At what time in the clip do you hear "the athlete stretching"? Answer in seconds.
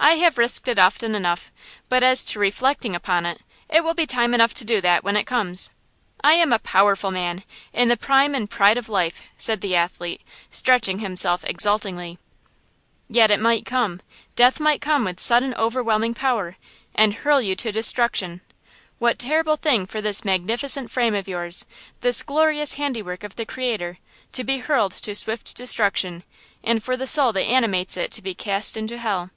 9.60-11.00